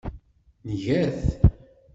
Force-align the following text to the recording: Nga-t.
Nga-t. 0.71 1.21